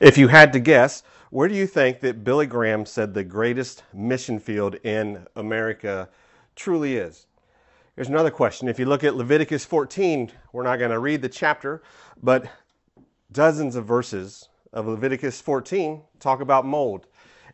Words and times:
If 0.00 0.18
you 0.18 0.26
had 0.26 0.52
to 0.54 0.58
guess, 0.58 1.04
where 1.30 1.48
do 1.48 1.54
you 1.54 1.68
think 1.68 2.00
that 2.00 2.24
Billy 2.24 2.46
Graham 2.46 2.84
said 2.84 3.14
the 3.14 3.22
greatest 3.22 3.84
mission 3.92 4.40
field 4.40 4.74
in 4.82 5.24
America 5.36 6.08
truly 6.56 6.96
is? 6.96 7.26
Here's 7.94 8.08
another 8.08 8.30
question. 8.30 8.66
If 8.66 8.80
you 8.80 8.86
look 8.86 9.04
at 9.04 9.14
Leviticus 9.14 9.64
14, 9.64 10.32
we're 10.52 10.64
not 10.64 10.80
going 10.80 10.90
to 10.90 10.98
read 10.98 11.22
the 11.22 11.28
chapter, 11.28 11.82
but 12.20 12.46
dozens 13.30 13.76
of 13.76 13.86
verses 13.86 14.48
of 14.72 14.88
Leviticus 14.88 15.40
14 15.40 16.02
talk 16.18 16.40
about 16.40 16.66
mold. 16.66 17.06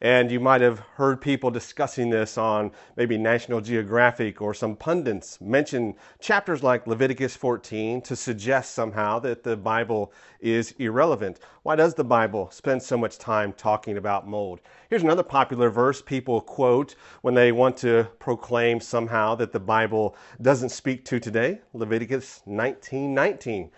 And 0.03 0.33
you 0.33 0.41
might 0.41 0.63
have 0.63 0.79
heard 0.79 1.21
people 1.21 1.51
discussing 1.51 2.09
this 2.09 2.39
on 2.39 2.73
maybe 2.97 3.19
National 3.19 3.61
Geographic 3.61 4.41
or 4.41 4.55
some 4.55 4.75
pundits 4.75 5.39
mention 5.43 5.95
chapters 6.21 6.63
like 6.63 6.87
Leviticus 6.87 7.37
14 7.37 8.01
to 8.03 8.17
suggest 8.17 8.73
somehow 8.73 9.19
that 9.19 9.43
the 9.43 9.59
Bible 9.59 10.11
is 10.41 10.73
irrelevant. 10.79 11.41
Why 11.65 11.77
does 11.77 11.93
the 11.93 12.05
Bible 12.05 12.51
spend 12.51 12.83
so 12.83 12.97
much 12.97 13.19
time 13.19 13.53
talking 13.53 13.99
about 13.99 14.27
mold? 14.27 14.63
Here's 14.89 15.03
another 15.03 15.23
popular 15.23 15.69
verse 15.69 16.01
people 16.01 16.41
quote 16.41 16.95
when 17.21 17.35
they 17.35 17.53
want 17.53 17.77
to 17.79 18.09
proclaim 18.19 18.81
somehow 18.81 19.35
that 19.35 19.53
the 19.53 19.61
Bible 19.61 20.17
doesn't 20.41 20.71
speak 20.71 21.05
to 21.07 21.21
today 21.21 21.61
Leviticus 21.75 22.41
19 22.47 23.13
19. 23.13 23.71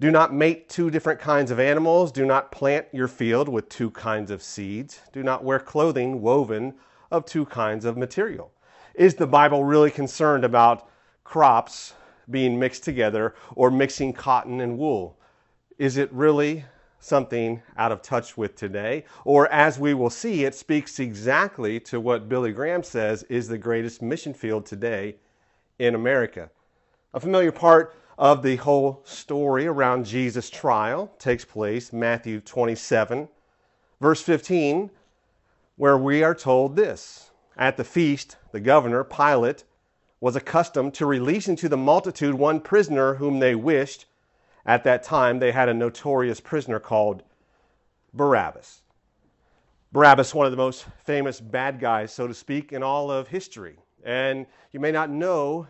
Do 0.00 0.10
not 0.10 0.34
mate 0.34 0.68
two 0.68 0.90
different 0.90 1.20
kinds 1.20 1.52
of 1.52 1.60
animals. 1.60 2.10
Do 2.10 2.26
not 2.26 2.50
plant 2.50 2.86
your 2.92 3.06
field 3.06 3.48
with 3.48 3.68
two 3.68 3.90
kinds 3.92 4.32
of 4.32 4.42
seeds. 4.42 5.00
Do 5.12 5.22
not 5.22 5.44
wear 5.44 5.60
clothing 5.60 6.20
woven 6.20 6.74
of 7.12 7.24
two 7.24 7.46
kinds 7.46 7.84
of 7.84 7.96
material. 7.96 8.50
Is 8.94 9.14
the 9.14 9.26
Bible 9.26 9.62
really 9.62 9.92
concerned 9.92 10.44
about 10.44 10.88
crops 11.22 11.94
being 12.28 12.58
mixed 12.58 12.82
together 12.82 13.34
or 13.54 13.70
mixing 13.70 14.12
cotton 14.12 14.60
and 14.60 14.78
wool? 14.78 15.16
Is 15.78 15.96
it 15.96 16.12
really 16.12 16.64
something 16.98 17.62
out 17.76 17.92
of 17.92 18.02
touch 18.02 18.36
with 18.36 18.56
today? 18.56 19.04
Or, 19.24 19.46
as 19.52 19.78
we 19.78 19.94
will 19.94 20.10
see, 20.10 20.44
it 20.44 20.56
speaks 20.56 20.98
exactly 20.98 21.78
to 21.80 22.00
what 22.00 22.28
Billy 22.28 22.52
Graham 22.52 22.82
says 22.82 23.22
is 23.24 23.46
the 23.46 23.58
greatest 23.58 24.02
mission 24.02 24.34
field 24.34 24.66
today 24.66 25.16
in 25.78 25.94
America. 25.94 26.50
A 27.12 27.20
familiar 27.20 27.52
part 27.52 27.94
of 28.18 28.42
the 28.42 28.56
whole 28.56 29.02
story 29.04 29.66
around 29.66 30.06
Jesus' 30.06 30.50
trial 30.50 31.12
takes 31.18 31.44
place 31.44 31.92
Matthew 31.92 32.40
27, 32.40 33.28
verse 34.00 34.22
15, 34.22 34.90
where 35.76 35.98
we 35.98 36.22
are 36.22 36.34
told 36.34 36.76
this 36.76 37.30
At 37.56 37.76
the 37.76 37.84
feast, 37.84 38.36
the 38.52 38.60
governor, 38.60 39.02
Pilate, 39.04 39.64
was 40.20 40.36
accustomed 40.36 40.94
to 40.94 41.06
releasing 41.06 41.56
to 41.56 41.68
the 41.68 41.76
multitude 41.76 42.34
one 42.34 42.60
prisoner 42.60 43.14
whom 43.14 43.40
they 43.40 43.54
wished. 43.54 44.06
At 44.64 44.84
that 44.84 45.02
time, 45.02 45.38
they 45.38 45.52
had 45.52 45.68
a 45.68 45.74
notorious 45.74 46.40
prisoner 46.40 46.80
called 46.80 47.22
Barabbas. 48.14 48.80
Barabbas, 49.92 50.34
one 50.34 50.46
of 50.46 50.52
the 50.52 50.56
most 50.56 50.86
famous 51.04 51.40
bad 51.40 51.78
guys, 51.78 52.12
so 52.12 52.26
to 52.26 52.34
speak, 52.34 52.72
in 52.72 52.82
all 52.82 53.10
of 53.10 53.28
history. 53.28 53.76
And 54.04 54.46
you 54.72 54.80
may 54.80 54.90
not 54.90 55.10
know 55.10 55.66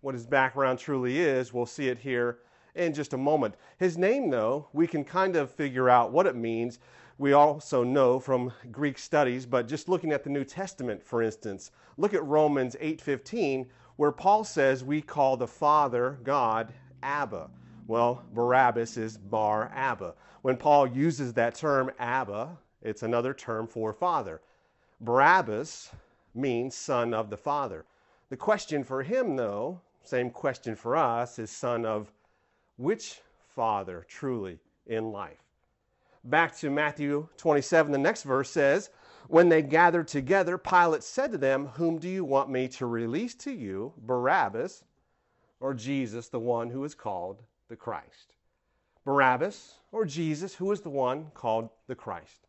what 0.00 0.14
his 0.14 0.26
background 0.26 0.78
truly 0.78 1.18
is. 1.18 1.52
We'll 1.52 1.66
see 1.66 1.88
it 1.88 1.98
here 1.98 2.38
in 2.74 2.94
just 2.94 3.12
a 3.12 3.18
moment. 3.18 3.54
His 3.78 3.98
name, 3.98 4.30
though, 4.30 4.68
we 4.72 4.86
can 4.86 5.04
kind 5.04 5.36
of 5.36 5.50
figure 5.50 5.88
out 5.88 6.12
what 6.12 6.26
it 6.26 6.36
means. 6.36 6.78
We 7.18 7.32
also 7.32 7.84
know 7.84 8.18
from 8.18 8.52
Greek 8.72 8.98
studies, 8.98 9.44
but 9.44 9.68
just 9.68 9.88
looking 9.88 10.12
at 10.12 10.24
the 10.24 10.30
New 10.30 10.44
Testament, 10.44 11.02
for 11.02 11.22
instance, 11.22 11.70
look 11.96 12.14
at 12.14 12.24
Romans 12.24 12.76
8:15, 12.80 13.66
where 13.96 14.12
Paul 14.12 14.44
says 14.44 14.82
we 14.82 15.02
call 15.02 15.36
the 15.36 15.46
Father 15.46 16.18
God 16.22 16.72
Abba. 17.02 17.50
Well, 17.86 18.22
Barabbas 18.32 18.96
is 18.96 19.18
Bar 19.18 19.70
Abba. 19.74 20.14
When 20.42 20.56
Paul 20.56 20.86
uses 20.86 21.34
that 21.34 21.54
term 21.54 21.90
Abba, 21.98 22.56
it's 22.82 23.02
another 23.02 23.34
term 23.34 23.66
for 23.66 23.92
father. 23.92 24.40
Barabbas 25.00 25.90
means 26.34 26.74
son 26.74 27.12
of 27.12 27.28
the 27.28 27.36
Father. 27.36 27.84
The 28.30 28.36
question 28.36 28.84
for 28.84 29.02
him, 29.02 29.36
though, 29.36 29.80
same 30.04 30.30
question 30.30 30.74
for 30.74 30.96
us 30.96 31.38
is 31.38 31.50
son 31.50 31.84
of 31.84 32.12
which 32.76 33.20
father 33.48 34.04
truly 34.08 34.58
in 34.86 35.12
life? 35.12 35.42
Back 36.24 36.56
to 36.58 36.70
Matthew 36.70 37.28
27, 37.38 37.92
the 37.92 37.98
next 37.98 38.24
verse 38.24 38.50
says, 38.50 38.90
When 39.28 39.48
they 39.48 39.62
gathered 39.62 40.08
together, 40.08 40.58
Pilate 40.58 41.02
said 41.02 41.32
to 41.32 41.38
them, 41.38 41.68
Whom 41.68 41.98
do 41.98 42.08
you 42.08 42.24
want 42.24 42.50
me 42.50 42.68
to 42.68 42.86
release 42.86 43.34
to 43.36 43.52
you, 43.52 43.94
Barabbas 43.98 44.84
or 45.60 45.72
Jesus, 45.74 46.28
the 46.28 46.40
one 46.40 46.70
who 46.70 46.84
is 46.84 46.94
called 46.94 47.42
the 47.68 47.76
Christ? 47.76 48.34
Barabbas 49.04 49.76
or 49.92 50.04
Jesus, 50.04 50.54
who 50.54 50.70
is 50.72 50.82
the 50.82 50.90
one 50.90 51.30
called 51.32 51.70
the 51.86 51.94
Christ? 51.94 52.46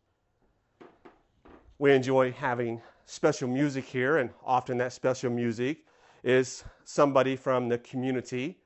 We 1.78 1.92
enjoy 1.92 2.32
having 2.32 2.80
special 3.06 3.48
music 3.48 3.84
here, 3.84 4.18
and 4.18 4.30
often 4.44 4.78
that 4.78 4.92
special 4.92 5.30
music 5.30 5.78
is 6.22 6.64
somebody 6.84 7.36
from 7.36 7.68
the 7.68 7.78
community. 7.78 8.58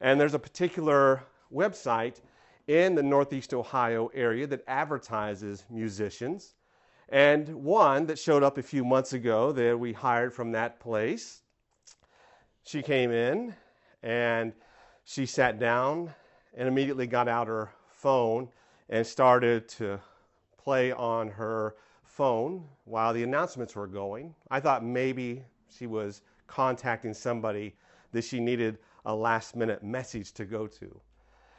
And 0.00 0.20
there's 0.20 0.34
a 0.34 0.38
particular 0.38 1.22
website 1.52 2.20
in 2.66 2.94
the 2.94 3.02
Northeast 3.02 3.54
Ohio 3.54 4.10
area 4.12 4.46
that 4.46 4.64
advertises 4.66 5.64
musicians. 5.70 6.54
And 7.08 7.48
one 7.62 8.06
that 8.06 8.18
showed 8.18 8.42
up 8.42 8.58
a 8.58 8.62
few 8.62 8.84
months 8.84 9.12
ago 9.12 9.52
that 9.52 9.78
we 9.78 9.92
hired 9.92 10.34
from 10.34 10.52
that 10.52 10.80
place, 10.80 11.42
she 12.64 12.82
came 12.82 13.12
in 13.12 13.54
and 14.02 14.52
she 15.04 15.24
sat 15.24 15.60
down 15.60 16.12
and 16.56 16.66
immediately 16.66 17.06
got 17.06 17.28
out 17.28 17.46
her 17.46 17.70
phone 17.90 18.48
and 18.88 19.06
started 19.06 19.68
to 19.68 20.00
play 20.58 20.90
on 20.90 21.28
her 21.28 21.76
phone 22.02 22.64
while 22.84 23.14
the 23.14 23.22
announcements 23.22 23.76
were 23.76 23.86
going. 23.86 24.34
I 24.50 24.58
thought 24.58 24.84
maybe 24.84 25.44
she 25.68 25.86
was 25.86 26.22
contacting 26.46 27.14
somebody 27.14 27.74
that 28.12 28.24
she 28.24 28.40
needed 28.40 28.78
a 29.04 29.14
last 29.14 29.56
minute 29.56 29.82
message 29.82 30.32
to 30.32 30.44
go 30.44 30.66
to. 30.66 31.00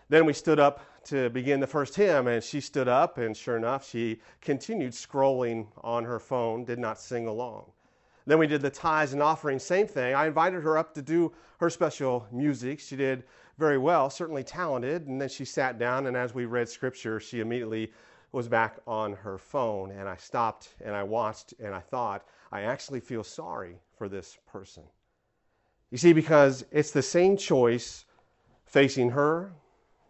Then 0.09 0.25
we 0.25 0.33
stood 0.33 0.59
up 0.59 0.85
to 1.05 1.29
begin 1.29 1.59
the 1.59 1.67
first 1.67 1.95
hymn, 1.95 2.27
and 2.27 2.43
she 2.43 2.61
stood 2.61 2.87
up, 2.87 3.17
and 3.17 3.35
sure 3.35 3.57
enough, 3.57 3.87
she 3.87 4.21
continued 4.41 4.93
scrolling 4.93 5.67
on 5.81 6.05
her 6.05 6.19
phone, 6.19 6.63
did 6.63 6.79
not 6.79 6.99
sing 6.99 7.27
along. 7.27 7.71
Then 8.25 8.39
we 8.39 8.47
did 8.47 8.61
the 8.61 8.69
tithes 8.69 9.13
and 9.13 9.21
offerings, 9.21 9.63
same 9.63 9.87
thing. 9.87 10.13
I 10.13 10.27
invited 10.27 10.63
her 10.63 10.77
up 10.77 10.93
to 10.95 11.01
do 11.01 11.33
her 11.59 11.69
special 11.69 12.27
music. 12.31 12.79
She 12.79 12.95
did 12.95 13.23
very 13.57 13.77
well, 13.77 14.09
certainly 14.09 14.43
talented. 14.43 15.07
And 15.07 15.19
then 15.19 15.29
she 15.29 15.45
sat 15.45 15.79
down, 15.79 16.07
and 16.07 16.17
as 16.17 16.33
we 16.33 16.45
read 16.45 16.67
scripture, 16.67 17.19
she 17.19 17.39
immediately 17.39 17.91
was 18.33 18.47
back 18.47 18.79
on 18.85 19.13
her 19.13 19.37
phone. 19.37 19.91
And 19.91 20.07
I 20.07 20.17
stopped 20.17 20.75
and 20.83 20.93
I 20.93 21.03
watched 21.03 21.53
and 21.59 21.73
I 21.73 21.79
thought, 21.79 22.25
I 22.51 22.61
actually 22.61 22.99
feel 22.99 23.23
sorry 23.23 23.79
for 23.97 24.07
this 24.07 24.37
person. 24.47 24.83
You 25.91 25.97
see, 25.97 26.13
because 26.13 26.65
it's 26.71 26.91
the 26.91 27.01
same 27.01 27.37
choice 27.37 28.05
facing 28.65 29.11
her 29.11 29.53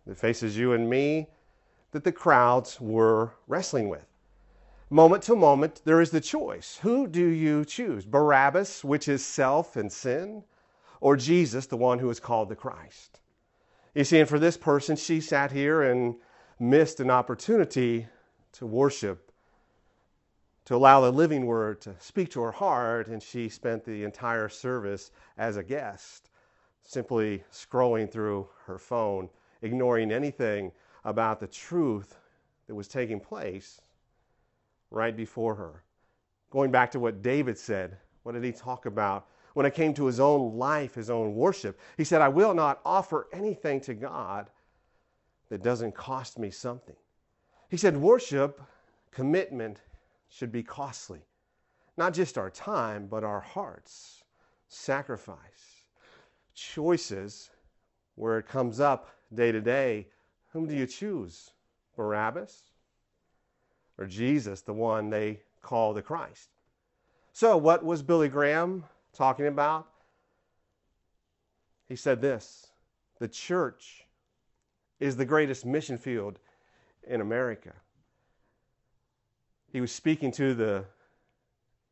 that 0.05 0.17
faces 0.17 0.57
you 0.57 0.73
and 0.73 0.89
me 0.89 1.27
that 1.91 2.03
the 2.03 2.11
crowds 2.11 2.81
were 2.81 3.33
wrestling 3.47 3.89
with. 3.89 4.05
Moment 4.89 5.23
to 5.23 5.35
moment, 5.35 5.81
there 5.83 6.01
is 6.01 6.11
the 6.11 6.21
choice. 6.21 6.79
Who 6.81 7.07
do 7.07 7.25
you 7.25 7.65
choose? 7.65 8.05
Barabbas, 8.05 8.83
which 8.83 9.07
is 9.07 9.25
self 9.25 9.75
and 9.75 9.91
sin, 9.91 10.43
or 11.01 11.17
Jesus, 11.17 11.67
the 11.67 11.77
one 11.77 11.99
who 11.99 12.09
is 12.09 12.19
called 12.19 12.49
the 12.49 12.55
Christ? 12.55 13.19
You 13.93 14.03
see, 14.03 14.19
and 14.19 14.29
for 14.29 14.39
this 14.39 14.57
person, 14.57 14.95
she 14.95 15.19
sat 15.19 15.51
here 15.51 15.81
and 15.81 16.15
missed 16.59 16.99
an 16.99 17.11
opportunity 17.11 18.07
to 18.53 18.65
worship 18.65 19.26
to 20.67 20.75
allow 20.75 20.99
the 20.99 21.09
living 21.09 21.45
word 21.45 21.79
to 21.79 21.95
speak 21.97 22.29
to 22.29 22.41
her 22.41 22.51
heart, 22.51 23.07
and 23.07 23.23
she 23.23 23.47
spent 23.47 23.85
the 23.85 24.03
entire 24.03 24.49
service 24.49 25.11
as 25.37 25.55
a 25.55 25.63
guest, 25.63 26.29
simply 26.83 27.41
scrolling 27.53 28.11
through 28.11 28.45
her 28.65 28.77
phone, 28.77 29.29
ignoring 29.61 30.11
anything 30.11 30.69
about 31.05 31.39
the 31.39 31.47
truth 31.47 32.17
that 32.67 32.75
was 32.75 32.89
taking 32.89 33.17
place 33.17 33.79
right 34.91 35.15
before 35.15 35.55
her. 35.55 35.83
Going 36.49 36.69
back 36.69 36.91
to 36.91 36.99
what 36.99 37.21
David 37.21 37.57
said, 37.57 37.95
what 38.23 38.33
did 38.33 38.43
he 38.43 38.51
talk 38.51 38.85
about? 38.87 39.27
When 39.53 39.65
it 39.65 39.73
came 39.73 39.93
to 39.93 40.05
his 40.05 40.19
own 40.19 40.57
life, 40.57 40.95
his 40.95 41.09
own 41.09 41.33
worship, 41.33 41.79
he 41.95 42.03
said, 42.03 42.19
I 42.19 42.27
will 42.27 42.53
not 42.53 42.81
offer 42.83 43.29
anything 43.31 43.79
to 43.81 43.93
God 43.93 44.49
that 45.47 45.63
doesn't 45.63 45.95
cost 45.95 46.37
me 46.37 46.51
something. 46.51 46.97
He 47.69 47.77
said, 47.77 47.95
worship, 47.95 48.61
commitment, 49.11 49.79
should 50.29 50.51
be 50.51 50.63
costly. 50.63 51.21
Not 51.97 52.13
just 52.13 52.37
our 52.37 52.49
time, 52.49 53.07
but 53.07 53.23
our 53.23 53.41
hearts. 53.41 54.23
Sacrifice. 54.67 55.85
Choices 56.53 57.49
where 58.15 58.37
it 58.37 58.47
comes 58.47 58.79
up 58.79 59.09
day 59.33 59.51
to 59.51 59.61
day. 59.61 60.07
Whom 60.53 60.67
do 60.67 60.75
you 60.75 60.87
choose? 60.87 61.51
Barabbas 61.95 62.63
or 63.97 64.05
Jesus, 64.05 64.61
the 64.61 64.73
one 64.73 65.09
they 65.09 65.41
call 65.61 65.93
the 65.93 66.01
Christ? 66.01 66.49
So, 67.33 67.57
what 67.57 67.83
was 67.83 68.01
Billy 68.01 68.29
Graham 68.29 68.83
talking 69.13 69.47
about? 69.47 69.87
He 71.87 71.95
said 71.95 72.21
this 72.21 72.67
the 73.19 73.27
church 73.27 74.03
is 74.99 75.15
the 75.15 75.25
greatest 75.25 75.65
mission 75.65 75.97
field 75.97 76.39
in 77.07 77.21
America. 77.21 77.73
He 79.71 79.81
was 79.81 79.91
speaking 79.91 80.31
to 80.31 80.53
the 80.53 80.85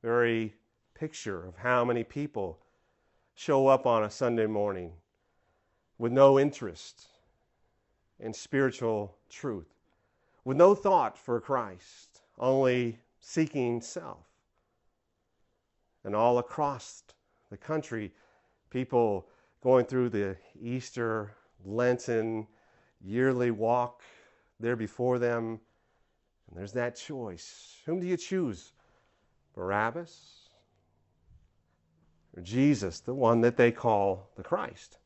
very 0.02 0.54
picture 0.94 1.46
of 1.46 1.58
how 1.58 1.84
many 1.84 2.04
people 2.04 2.60
show 3.36 3.68
up 3.68 3.86
on 3.86 4.04
a 4.04 4.10
Sunday 4.10 4.46
morning 4.46 4.94
with 5.98 6.12
no 6.12 6.40
interest 6.40 7.08
in 8.20 8.34
spiritual 8.34 9.16
truth, 9.30 9.74
with 10.46 10.58
no 10.58 10.74
thought 10.74 11.18
for 11.18 11.40
Christ, 11.42 12.22
only 12.40 13.00
seeking 13.20 13.82
self. 13.82 14.26
And 16.04 16.16
all 16.16 16.38
across 16.38 17.04
the 17.50 17.58
country, 17.58 18.14
people 18.70 19.28
going 19.62 19.86
through 19.86 20.10
the 20.10 20.38
Easter, 20.62 21.32
Lenten, 21.66 22.48
yearly 23.02 23.52
walk 23.52 24.02
there 24.60 24.76
before 24.76 25.20
them. 25.20 25.60
And 26.50 26.58
there's 26.58 26.74
that 26.74 26.96
choice. 26.96 27.78
Whom 27.86 28.00
do 28.00 28.08
you 28.08 28.18
choose? 28.18 28.72
Barabbas 29.54 30.50
or 32.36 32.42
Jesus, 32.42 33.00
the 33.00 33.14
one 33.14 33.42
that 33.42 33.58
they 33.58 33.72
call 33.72 34.30
the 34.36 34.44
Christ? 34.44 34.98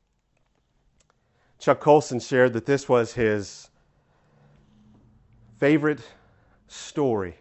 Chuck 1.59 1.79
Colson 1.79 2.19
shared 2.19 2.53
that 2.53 2.65
this 2.65 2.89
was 2.89 3.13
his 3.13 3.69
favorite 5.57 6.01
story. 6.67 7.35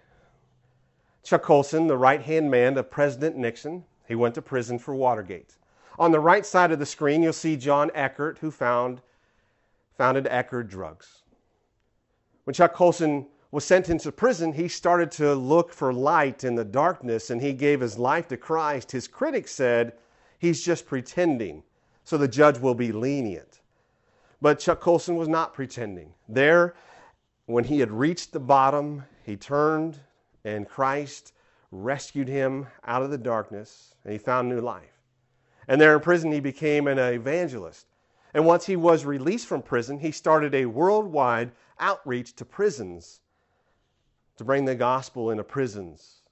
Chuck 1.22 1.42
Colson, 1.42 1.86
the 1.86 1.96
right 1.96 2.20
hand 2.20 2.50
man 2.50 2.76
of 2.76 2.90
President 2.90 3.36
Nixon, 3.36 3.84
he 4.06 4.14
went 4.14 4.34
to 4.34 4.42
prison 4.42 4.78
for 4.78 4.94
Watergate. 4.94 5.56
On 5.98 6.10
the 6.10 6.20
right 6.20 6.44
side 6.44 6.72
of 6.72 6.78
the 6.78 6.86
screen, 6.86 7.22
you'll 7.22 7.32
see 7.32 7.56
John 7.56 7.90
Eckerd, 7.90 8.38
who 8.38 8.50
found, 8.50 9.00
founded 9.96 10.24
Eckerd 10.26 10.68
Drugs. 10.68 11.22
When 12.44 12.54
Chuck 12.54 12.72
Colson 12.72 13.26
was 13.50 13.64
sent 13.64 13.88
into 13.88 14.12
prison, 14.12 14.52
he 14.52 14.68
started 14.68 15.10
to 15.10 15.34
look 15.34 15.72
for 15.72 15.92
light 15.92 16.44
in 16.44 16.54
the 16.54 16.64
darkness 16.64 17.30
and 17.30 17.40
he 17.40 17.52
gave 17.54 17.80
his 17.80 17.98
life 17.98 18.28
to 18.28 18.36
Christ. 18.36 18.92
His 18.92 19.08
critics 19.08 19.52
said 19.52 19.94
he's 20.38 20.62
just 20.62 20.86
pretending, 20.86 21.62
so 22.04 22.18
the 22.18 22.28
judge 22.28 22.58
will 22.58 22.74
be 22.74 22.92
lenient. 22.92 23.60
But 24.42 24.58
Chuck 24.58 24.80
Colson 24.80 25.16
was 25.16 25.28
not 25.28 25.54
pretending. 25.54 26.12
There, 26.28 26.74
when 27.46 27.64
he 27.64 27.80
had 27.80 27.90
reached 27.90 28.32
the 28.32 28.40
bottom, 28.40 29.04
he 29.24 29.36
turned 29.36 29.98
and 30.44 30.68
Christ 30.68 31.32
rescued 31.70 32.28
him 32.28 32.66
out 32.84 33.02
of 33.02 33.10
the 33.10 33.18
darkness 33.18 33.94
and 34.04 34.12
he 34.12 34.18
found 34.18 34.48
new 34.48 34.60
life. 34.60 35.00
And 35.68 35.80
there 35.80 35.94
in 35.94 36.00
prison, 36.00 36.32
he 36.32 36.40
became 36.40 36.86
an 36.86 36.98
evangelist. 36.98 37.86
And 38.34 38.44
once 38.44 38.66
he 38.66 38.76
was 38.76 39.06
released 39.06 39.46
from 39.46 39.62
prison, 39.62 39.98
he 39.98 40.10
started 40.10 40.54
a 40.54 40.66
worldwide 40.66 41.50
outreach 41.80 42.36
to 42.36 42.44
prisons 42.44 43.20
to 44.38 44.44
bring 44.44 44.64
the 44.64 44.74
gospel 44.74 45.30
into 45.30 45.44
prisons, 45.44 46.22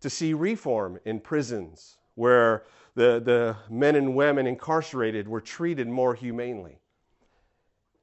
to 0.00 0.10
see 0.10 0.34
reform 0.34 0.98
in 1.04 1.20
prisons 1.20 1.96
where 2.16 2.64
the, 2.94 3.20
the 3.24 3.56
men 3.72 3.94
and 3.94 4.14
women 4.14 4.46
incarcerated 4.46 5.28
were 5.28 5.40
treated 5.40 5.88
more 5.88 6.14
humanely. 6.14 6.78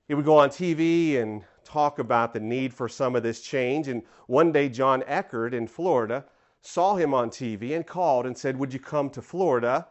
He 0.07 0.13
would 0.13 0.25
go 0.25 0.37
on 0.37 0.49
TV 0.49 1.21
and 1.21 1.43
talk 1.65 1.99
about 1.99 2.33
the 2.33 2.39
need 2.39 2.73
for 2.73 2.87
some 2.87 3.15
of 3.15 3.23
this 3.23 3.41
change. 3.41 3.89
And 3.89 4.01
one 4.27 4.53
day, 4.53 4.69
John 4.69 5.01
Eckerd 5.01 5.53
in 5.53 5.67
Florida 5.67 6.23
saw 6.61 6.95
him 6.95 7.13
on 7.13 7.29
TV 7.29 7.75
and 7.75 7.85
called 7.85 8.25
and 8.25 8.37
said, 8.37 8.57
Would 8.57 8.73
you 8.73 8.79
come 8.79 9.09
to 9.09 9.21
Florida? 9.21 9.87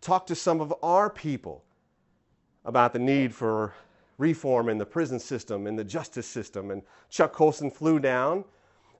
talk 0.00 0.26
to 0.26 0.34
some 0.34 0.60
of 0.60 0.72
our 0.82 1.10
people 1.10 1.64
about 2.64 2.92
the 2.92 2.98
need 2.98 3.34
for 3.34 3.74
reform 4.18 4.68
in 4.68 4.78
the 4.78 4.86
prison 4.86 5.18
system, 5.18 5.66
in 5.66 5.76
the 5.76 5.84
justice 5.84 6.26
system. 6.26 6.70
And 6.70 6.82
Chuck 7.08 7.32
Colson 7.32 7.70
flew 7.70 7.98
down, 7.98 8.44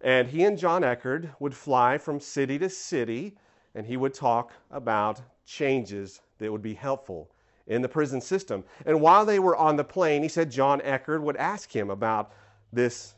and 0.00 0.28
he 0.28 0.44
and 0.44 0.58
John 0.58 0.82
Eckerd 0.82 1.30
would 1.40 1.54
fly 1.54 1.98
from 1.98 2.20
city 2.20 2.58
to 2.58 2.68
city, 2.68 3.36
and 3.74 3.86
he 3.86 3.96
would 3.96 4.14
talk 4.14 4.52
about 4.70 5.20
changes 5.44 6.20
that 6.38 6.50
would 6.50 6.62
be 6.62 6.74
helpful 6.74 7.30
in 7.66 7.82
the 7.82 7.88
prison 7.88 8.20
system. 8.20 8.64
And 8.86 9.00
while 9.00 9.24
they 9.24 9.38
were 9.38 9.56
on 9.56 9.76
the 9.76 9.84
plane, 9.84 10.22
he 10.22 10.28
said 10.28 10.50
John 10.50 10.80
Eckerd 10.80 11.20
would 11.22 11.36
ask 11.36 11.74
him 11.74 11.90
about 11.90 12.32
this 12.72 13.14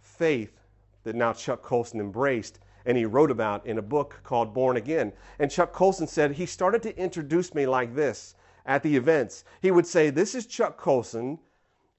faith 0.00 0.60
that 1.04 1.16
now 1.16 1.32
Chuck 1.32 1.62
Colson 1.62 2.00
embraced 2.00 2.60
and 2.86 2.96
he 2.96 3.04
wrote 3.04 3.30
about 3.30 3.66
in 3.66 3.78
a 3.78 3.82
book 3.82 4.20
called 4.22 4.54
Born 4.54 4.76
Again. 4.76 5.12
And 5.38 5.50
Chuck 5.50 5.72
Colson 5.72 6.06
said 6.06 6.32
he 6.32 6.46
started 6.46 6.82
to 6.82 6.96
introduce 6.98 7.54
me 7.54 7.66
like 7.66 7.94
this 7.94 8.34
at 8.66 8.82
the 8.82 8.96
events. 8.96 9.44
He 9.60 9.70
would 9.70 9.86
say, 9.86 10.10
This 10.10 10.34
is 10.34 10.46
Chuck 10.46 10.76
Colson. 10.76 11.38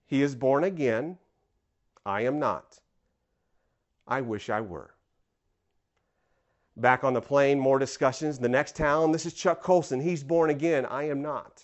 He 0.06 0.22
is 0.22 0.36
born 0.36 0.64
again. 0.64 1.18
I 2.06 2.22
am 2.22 2.40
not. 2.40 2.81
I 4.12 4.20
wish 4.20 4.50
I 4.50 4.60
were. 4.60 4.94
Back 6.76 7.06
on 7.06 7.14
the 7.14 7.22
plane, 7.22 7.58
more 7.58 7.80
discussions. 7.80 8.40
The 8.40 8.50
next 8.50 8.76
town, 8.76 9.14
this 9.14 9.26
is 9.26 9.34
Chuck 9.34 9.62
Colson. 9.62 10.02
He's 10.02 10.22
born 10.22 10.50
again. 10.50 10.86
I 10.86 11.04
am 11.04 11.22
not. 11.22 11.64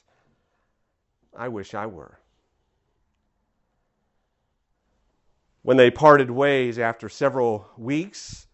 I 1.36 1.50
wish 1.50 1.74
I 1.74 1.88
were. 1.88 2.20
When 5.64 5.76
they 5.76 5.92
parted 5.92 6.32
ways 6.32 6.80
after 6.80 7.10
several 7.10 7.68
weeks, 7.78 8.48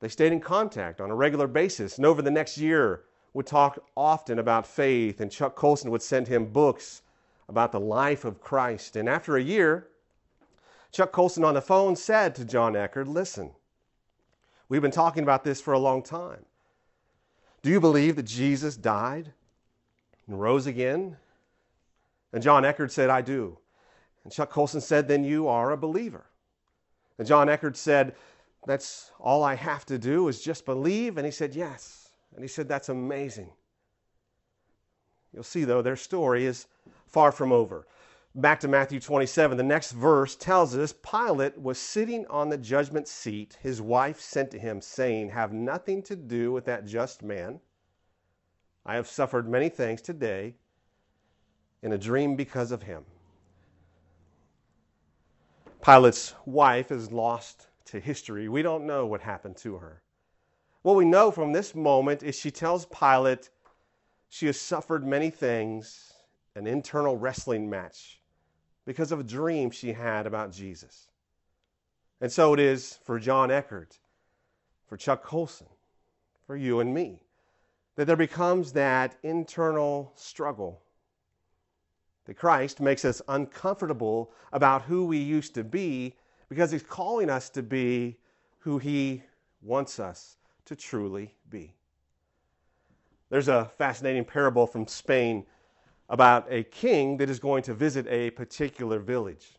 they 0.00 0.08
stayed 0.08 0.32
in 0.32 0.40
contact 0.40 1.00
on 1.00 1.12
a 1.12 1.14
regular 1.14 1.46
basis, 1.46 1.98
and 1.98 2.04
over 2.04 2.22
the 2.22 2.32
next 2.32 2.58
year 2.58 3.04
would 3.32 3.46
talk 3.46 3.78
often 3.96 4.40
about 4.40 4.66
faith, 4.66 5.20
and 5.20 5.30
Chuck 5.30 5.54
Colson 5.54 5.92
would 5.92 6.02
send 6.02 6.26
him 6.26 6.46
books 6.46 7.02
about 7.48 7.70
the 7.70 7.78
life 7.78 8.24
of 8.24 8.40
Christ. 8.40 8.96
And 8.96 9.08
after 9.08 9.36
a 9.36 9.42
year, 9.42 9.86
Chuck 10.92 11.12
Colson 11.12 11.44
on 11.44 11.54
the 11.54 11.60
phone 11.60 11.96
said 11.96 12.34
to 12.36 12.44
John 12.44 12.74
Eckerd, 12.74 13.06
Listen, 13.06 13.50
we've 14.68 14.82
been 14.82 14.90
talking 14.90 15.22
about 15.22 15.44
this 15.44 15.60
for 15.60 15.74
a 15.74 15.78
long 15.78 16.02
time. 16.02 16.44
Do 17.62 17.70
you 17.70 17.80
believe 17.80 18.16
that 18.16 18.24
Jesus 18.24 18.76
died 18.76 19.32
and 20.26 20.40
rose 20.40 20.66
again? 20.66 21.16
And 22.32 22.42
John 22.42 22.62
Eckerd 22.62 22.90
said, 22.90 23.10
I 23.10 23.22
do. 23.22 23.58
And 24.24 24.32
Chuck 24.32 24.50
Colson 24.50 24.80
said, 24.80 25.08
Then 25.08 25.24
you 25.24 25.48
are 25.48 25.70
a 25.72 25.76
believer. 25.76 26.26
And 27.18 27.26
John 27.26 27.48
Eckerd 27.48 27.76
said, 27.76 28.14
that's 28.66 29.12
all 29.20 29.44
I 29.44 29.54
have 29.54 29.86
to 29.86 29.96
do 29.96 30.26
is 30.28 30.42
just 30.42 30.66
believe. 30.66 31.16
And 31.16 31.24
he 31.24 31.30
said, 31.30 31.54
Yes. 31.54 32.10
And 32.34 32.44
he 32.44 32.48
said, 32.48 32.68
That's 32.68 32.88
amazing. 32.88 33.50
You'll 35.32 35.44
see, 35.44 35.64
though, 35.64 35.82
their 35.82 35.96
story 35.96 36.44
is 36.44 36.66
far 37.06 37.30
from 37.30 37.52
over. 37.52 37.86
Back 38.38 38.60
to 38.60 38.68
Matthew 38.68 39.00
27, 39.00 39.56
the 39.56 39.62
next 39.62 39.92
verse 39.92 40.36
tells 40.36 40.76
us 40.76 40.92
Pilate 40.92 41.58
was 41.58 41.78
sitting 41.78 42.26
on 42.26 42.50
the 42.50 42.58
judgment 42.58 43.08
seat. 43.08 43.56
His 43.62 43.80
wife 43.80 44.20
sent 44.20 44.50
to 44.50 44.58
him, 44.58 44.82
saying, 44.82 45.30
Have 45.30 45.54
nothing 45.54 46.02
to 46.02 46.14
do 46.14 46.52
with 46.52 46.66
that 46.66 46.84
just 46.84 47.22
man. 47.22 47.60
I 48.84 48.96
have 48.96 49.08
suffered 49.08 49.48
many 49.48 49.70
things 49.70 50.02
today 50.02 50.54
in 51.82 51.94
a 51.94 51.98
dream 51.98 52.36
because 52.36 52.72
of 52.72 52.82
him. 52.82 53.06
Pilate's 55.80 56.34
wife 56.44 56.92
is 56.92 57.10
lost 57.10 57.68
to 57.86 58.00
history. 58.00 58.50
We 58.50 58.60
don't 58.60 58.86
know 58.86 59.06
what 59.06 59.22
happened 59.22 59.56
to 59.58 59.76
her. 59.78 60.02
What 60.82 60.96
we 60.96 61.06
know 61.06 61.30
from 61.30 61.52
this 61.52 61.74
moment 61.74 62.22
is 62.22 62.38
she 62.38 62.50
tells 62.50 62.84
Pilate 62.84 63.48
she 64.28 64.44
has 64.44 64.60
suffered 64.60 65.06
many 65.06 65.30
things, 65.30 66.12
an 66.54 66.66
internal 66.66 67.16
wrestling 67.16 67.70
match, 67.70 68.20
because 68.86 69.12
of 69.12 69.20
a 69.20 69.24
dream 69.24 69.70
she 69.70 69.92
had 69.92 70.26
about 70.26 70.52
Jesus. 70.52 71.08
And 72.20 72.32
so 72.32 72.54
it 72.54 72.60
is 72.60 72.98
for 73.04 73.18
John 73.18 73.50
Eckerd, 73.50 73.98
for 74.86 74.96
Chuck 74.96 75.22
Colson, 75.22 75.66
for 76.46 76.56
you 76.56 76.80
and 76.80 76.94
me, 76.94 77.20
that 77.96 78.06
there 78.06 78.16
becomes 78.16 78.72
that 78.72 79.16
internal 79.22 80.12
struggle. 80.14 80.80
That 82.24 82.34
Christ 82.34 82.80
makes 82.80 83.04
us 83.04 83.20
uncomfortable 83.28 84.32
about 84.52 84.82
who 84.82 85.04
we 85.04 85.18
used 85.18 85.54
to 85.54 85.64
be 85.64 86.14
because 86.48 86.70
He's 86.70 86.82
calling 86.82 87.28
us 87.28 87.50
to 87.50 87.62
be 87.62 88.16
who 88.60 88.78
He 88.78 89.22
wants 89.62 90.00
us 90.00 90.36
to 90.64 90.76
truly 90.76 91.34
be. 91.50 91.74
There's 93.28 93.48
a 93.48 93.70
fascinating 93.76 94.24
parable 94.24 94.66
from 94.66 94.86
Spain 94.86 95.44
about 96.08 96.46
a 96.50 96.62
king 96.64 97.16
that 97.16 97.28
is 97.28 97.38
going 97.38 97.62
to 97.64 97.74
visit 97.74 98.06
a 98.08 98.30
particular 98.30 98.98
village. 98.98 99.54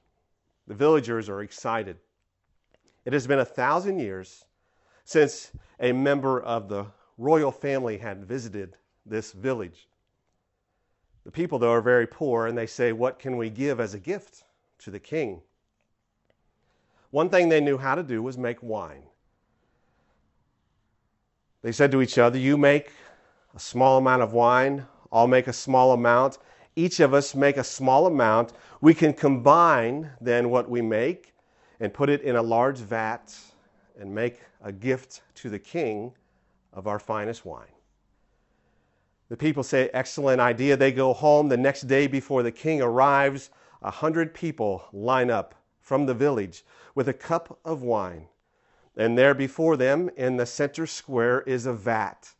The 0.67 0.73
villagers 0.73 1.29
are 1.29 1.41
excited. 1.41 1.97
It 3.05 3.13
has 3.13 3.27
been 3.27 3.39
a 3.39 3.45
thousand 3.45 3.99
years 3.99 4.45
since 5.03 5.51
a 5.79 5.91
member 5.91 6.41
of 6.41 6.67
the 6.67 6.85
royal 7.17 7.51
family 7.51 7.97
had 7.97 8.25
visited 8.25 8.75
this 9.05 9.31
village. 9.31 9.87
The 11.23 11.31
people, 11.31 11.59
though, 11.59 11.71
are 11.71 11.81
very 11.81 12.07
poor, 12.07 12.47
and 12.47 12.57
they 12.57 12.67
say, 12.67 12.91
What 12.91 13.19
can 13.19 13.37
we 13.37 13.49
give 13.49 13.79
as 13.79 13.93
a 13.93 13.99
gift 13.99 14.43
to 14.79 14.91
the 14.91 14.99
king? 14.99 15.41
One 17.11 17.29
thing 17.29 17.49
they 17.49 17.61
knew 17.61 17.77
how 17.77 17.95
to 17.95 18.03
do 18.03 18.21
was 18.21 18.37
make 18.37 18.61
wine. 18.61 19.03
They 21.61 21.71
said 21.71 21.91
to 21.91 22.01
each 22.01 22.17
other, 22.17 22.37
You 22.37 22.57
make 22.57 22.91
a 23.55 23.59
small 23.59 23.97
amount 23.97 24.21
of 24.21 24.33
wine, 24.33 24.85
I'll 25.11 25.27
make 25.27 25.47
a 25.47 25.53
small 25.53 25.93
amount. 25.93 26.37
Each 26.75 26.99
of 26.99 27.13
us 27.13 27.33
make 27.33 27.57
a 27.57 27.63
small 27.63 28.07
amount. 28.07 28.53
We 28.81 28.93
can 28.93 29.13
combine 29.13 30.11
then 30.21 30.49
what 30.49 30.69
we 30.69 30.81
make 30.81 31.33
and 31.79 31.93
put 31.93 32.09
it 32.09 32.21
in 32.21 32.35
a 32.35 32.41
large 32.41 32.77
vat 32.77 33.35
and 33.99 34.13
make 34.13 34.41
a 34.61 34.71
gift 34.71 35.21
to 35.35 35.49
the 35.49 35.59
king 35.59 36.13
of 36.73 36.87
our 36.87 36.99
finest 36.99 37.45
wine. 37.45 37.67
The 39.29 39.37
people 39.37 39.63
say, 39.63 39.89
Excellent 39.93 40.39
idea. 40.39 40.77
They 40.77 40.91
go 40.91 41.13
home. 41.13 41.49
The 41.49 41.57
next 41.57 41.81
day, 41.81 42.07
before 42.07 42.43
the 42.43 42.51
king 42.51 42.81
arrives, 42.81 43.49
a 43.81 43.91
hundred 43.91 44.33
people 44.33 44.85
line 44.93 45.29
up 45.29 45.55
from 45.81 46.05
the 46.05 46.13
village 46.13 46.65
with 46.95 47.09
a 47.09 47.13
cup 47.13 47.59
of 47.65 47.81
wine. 47.81 48.27
And 48.95 49.17
there 49.17 49.33
before 49.33 49.77
them 49.77 50.09
in 50.15 50.37
the 50.37 50.45
center 50.45 50.87
square 50.87 51.41
is 51.41 51.65
a 51.65 51.73
vat, 51.73 52.33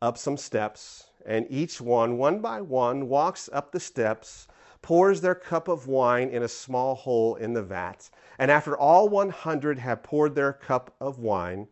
up 0.00 0.16
some 0.16 0.36
steps, 0.36 1.07
and 1.28 1.46
each 1.50 1.78
one, 1.78 2.16
one 2.16 2.40
by 2.40 2.58
one, 2.58 3.06
walks 3.06 3.50
up 3.52 3.70
the 3.70 3.78
steps, 3.78 4.48
pours 4.80 5.20
their 5.20 5.34
cup 5.34 5.68
of 5.68 5.86
wine 5.86 6.30
in 6.30 6.42
a 6.42 6.48
small 6.48 6.94
hole 6.94 7.36
in 7.36 7.52
the 7.52 7.62
vat. 7.62 8.08
And 8.38 8.50
after 8.50 8.76
all 8.76 9.10
100 9.10 9.78
have 9.78 10.02
poured 10.02 10.34
their 10.34 10.54
cup 10.54 10.94
of 10.98 11.18
wine, 11.18 11.68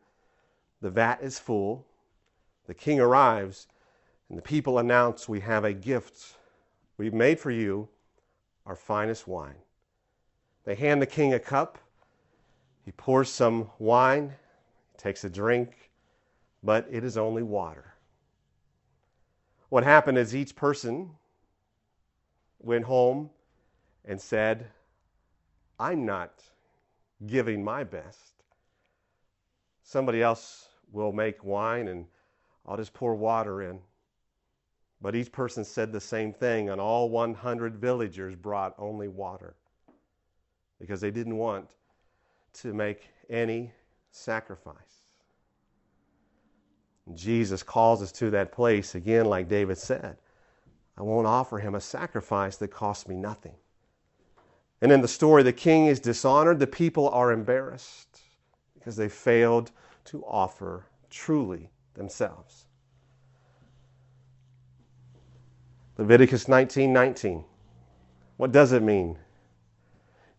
the 0.82 0.90
vat 0.90 1.20
is 1.22 1.38
full. 1.38 1.86
The 2.66 2.74
king 2.74 3.00
arrives, 3.00 3.66
and 4.28 4.36
the 4.36 4.42
people 4.42 4.78
announce, 4.78 5.26
We 5.26 5.40
have 5.40 5.64
a 5.64 5.72
gift 5.72 6.36
we've 6.98 7.14
made 7.14 7.40
for 7.40 7.50
you, 7.50 7.88
our 8.66 8.76
finest 8.76 9.26
wine. 9.26 9.56
They 10.64 10.74
hand 10.74 11.00
the 11.00 11.06
king 11.06 11.32
a 11.32 11.38
cup. 11.38 11.78
He 12.84 12.92
pours 12.92 13.30
some 13.30 13.70
wine, 13.78 14.34
takes 14.98 15.24
a 15.24 15.30
drink, 15.30 15.90
but 16.62 16.86
it 16.90 17.04
is 17.04 17.16
only 17.16 17.42
water. 17.42 17.95
What 19.68 19.84
happened 19.84 20.18
is 20.18 20.34
each 20.34 20.54
person 20.54 21.10
went 22.60 22.84
home 22.84 23.30
and 24.04 24.20
said, 24.20 24.68
I'm 25.78 26.06
not 26.06 26.42
giving 27.26 27.64
my 27.64 27.84
best. 27.84 28.44
Somebody 29.82 30.22
else 30.22 30.68
will 30.92 31.12
make 31.12 31.44
wine 31.44 31.88
and 31.88 32.06
I'll 32.66 32.76
just 32.76 32.94
pour 32.94 33.14
water 33.14 33.62
in. 33.62 33.80
But 35.00 35.14
each 35.14 35.30
person 35.30 35.64
said 35.64 35.92
the 35.92 36.00
same 36.00 36.32
thing, 36.32 36.70
and 36.70 36.80
all 36.80 37.10
100 37.10 37.76
villagers 37.76 38.34
brought 38.34 38.74
only 38.78 39.08
water 39.08 39.54
because 40.80 41.00
they 41.00 41.10
didn't 41.10 41.36
want 41.36 41.68
to 42.54 42.72
make 42.72 43.08
any 43.28 43.72
sacrifice. 44.10 44.95
Jesus 47.14 47.62
calls 47.62 48.02
us 48.02 48.12
to 48.12 48.30
that 48.30 48.52
place 48.52 48.94
again, 48.94 49.26
like 49.26 49.48
David 49.48 49.78
said. 49.78 50.16
I 50.98 51.02
won't 51.02 51.26
offer 51.26 51.58
him 51.58 51.74
a 51.74 51.80
sacrifice 51.80 52.56
that 52.56 52.68
costs 52.68 53.06
me 53.06 53.16
nothing. 53.16 53.54
And 54.80 54.90
in 54.92 55.00
the 55.00 55.08
story, 55.08 55.42
the 55.42 55.52
king 55.52 55.86
is 55.86 56.00
dishonored, 56.00 56.58
the 56.58 56.66
people 56.66 57.08
are 57.10 57.32
embarrassed 57.32 58.20
because 58.74 58.96
they 58.96 59.08
failed 59.08 59.70
to 60.06 60.24
offer 60.24 60.86
truly 61.10 61.70
themselves. 61.94 62.66
Leviticus 65.98 66.46
19 66.46 66.92
19. 66.92 67.44
What 68.36 68.52
does 68.52 68.72
it 68.72 68.82
mean? 68.82 69.18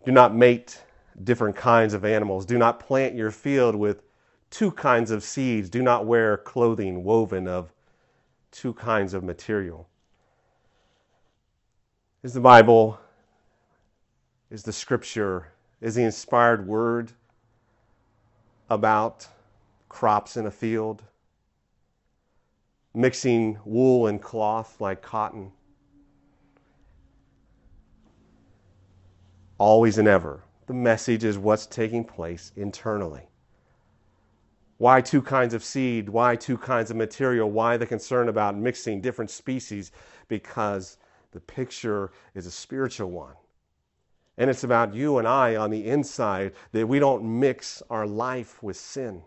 Do 0.05 0.11
not 0.11 0.35
mate 0.35 0.81
different 1.23 1.55
kinds 1.55 1.93
of 1.93 2.05
animals. 2.05 2.45
Do 2.45 2.57
not 2.57 2.79
plant 2.79 3.15
your 3.15 3.31
field 3.31 3.75
with 3.75 4.03
two 4.49 4.71
kinds 4.71 5.11
of 5.11 5.23
seeds. 5.23 5.69
Do 5.69 5.81
not 5.81 6.05
wear 6.05 6.37
clothing 6.37 7.03
woven 7.03 7.47
of 7.47 7.73
two 8.51 8.73
kinds 8.73 9.13
of 9.13 9.23
material. 9.23 9.87
Is 12.23 12.33
the 12.33 12.39
Bible, 12.39 12.99
is 14.49 14.63
the 14.63 14.73
scripture, 14.73 15.51
is 15.81 15.95
the 15.95 16.03
inspired 16.03 16.67
word 16.67 17.11
about 18.69 19.27
crops 19.89 20.37
in 20.37 20.45
a 20.45 20.51
field? 20.51 21.03
Mixing 22.93 23.59
wool 23.63 24.07
and 24.07 24.21
cloth 24.21 24.81
like 24.81 25.01
cotton? 25.01 25.51
Always 29.59 29.97
and 29.97 30.07
ever. 30.07 30.43
The 30.65 30.73
message 30.73 31.23
is 31.23 31.37
what's 31.37 31.65
taking 31.65 32.03
place 32.03 32.51
internally. 32.55 33.29
Why 34.77 35.01
two 35.01 35.21
kinds 35.21 35.53
of 35.53 35.63
seed? 35.63 36.07
Why 36.09 36.35
two 36.35 36.57
kinds 36.57 36.91
of 36.91 36.97
material? 36.97 37.49
Why 37.49 37.77
the 37.77 37.85
concern 37.85 38.29
about 38.29 38.55
mixing 38.55 39.01
different 39.01 39.31
species? 39.31 39.91
Because 40.27 40.97
the 41.31 41.39
picture 41.39 42.11
is 42.35 42.45
a 42.45 42.51
spiritual 42.51 43.09
one. 43.09 43.33
And 44.37 44.51
it's 44.51 44.63
about 44.63 44.93
you 44.93 45.17
and 45.17 45.27
I 45.27 45.55
on 45.55 45.71
the 45.71 45.87
inside 45.87 46.53
that 46.71 46.87
we 46.87 46.99
don't 46.99 47.39
mix 47.39 47.81
our 47.89 48.05
life 48.05 48.61
with 48.61 48.77
sin, 48.77 49.23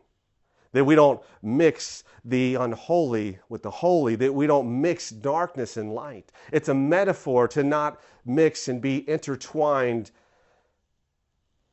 that 0.70 0.84
we 0.84 0.94
don't 0.94 1.20
mix 1.42 2.04
the 2.24 2.54
unholy 2.54 3.40
with 3.48 3.62
the 3.62 3.70
holy, 3.70 4.14
that 4.16 4.32
we 4.32 4.46
don't 4.46 4.80
mix 4.80 5.10
darkness 5.10 5.76
and 5.76 5.92
light. 5.92 6.30
It's 6.52 6.68
a 6.68 6.74
metaphor 6.74 7.48
to 7.48 7.64
not 7.64 8.00
mix 8.24 8.68
and 8.68 8.80
be 8.80 9.08
intertwined 9.10 10.12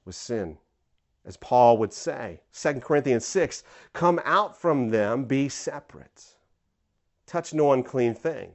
with 0.04 0.16
sin 0.16 0.58
as 1.28 1.38
Paul 1.38 1.78
would 1.78 1.94
say. 1.94 2.40
2 2.54 2.80
Corinthians 2.80 3.26
6 3.26 3.64
Come 3.94 4.20
out 4.24 4.58
from 4.58 4.90
them, 4.90 5.26
be 5.26 5.50
separate. 5.50 6.36
Touch 7.28 7.54
no 7.54 7.74
unclean 7.74 8.16
thing, 8.16 8.54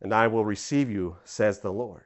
and 0.00 0.14
I 0.14 0.28
will 0.28 0.44
receive 0.44 0.88
you, 0.88 1.16
says 1.24 1.58
the 1.58 1.72
Lord. 1.72 2.04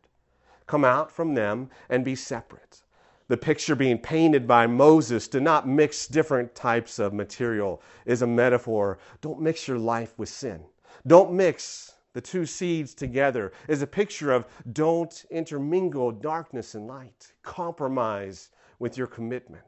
Come 0.67 0.85
out 0.85 1.13
from 1.13 1.35
them 1.35 1.71
and 1.91 2.05
be 2.05 2.17
separate. 2.17 2.83
The 3.29 3.37
picture 3.37 3.77
being 3.77 3.99
painted 3.99 4.47
by 4.47 4.67
Moses 4.67 5.29
to 5.29 5.41
not 5.41 5.69
mix 5.69 6.07
different 6.07 6.55
types 6.55 6.99
of 6.99 7.13
material 7.13 7.83
is 8.07 8.23
a 8.23 8.27
metaphor. 8.27 8.99
Don't 9.21 9.41
mix 9.41 9.69
your 9.69 9.79
life 9.79 10.19
with 10.19 10.29
sin. 10.29 10.65
Don't 11.07 11.33
mix 11.33 11.97
the 12.17 12.21
two 12.23 12.47
seeds 12.47 12.95
together 12.95 13.53
is 13.69 13.83
a 13.83 13.87
picture 13.87 14.33
of 14.33 14.47
don't 14.73 15.27
intermingle 15.31 16.11
darkness 16.11 16.75
and 16.75 16.87
light. 16.87 17.35
Compromise 17.43 18.49
with 18.79 18.97
your 18.97 19.07
commitment. 19.07 19.65